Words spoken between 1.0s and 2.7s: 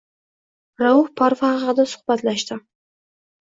Parfi xaqida suhbatlashdim.